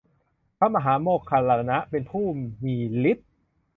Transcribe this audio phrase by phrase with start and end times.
[0.57, 2.25] พระมหาโมคคัลลานะ เป็นผู้
[2.63, 2.75] มี
[3.11, 3.29] ฤทธิ์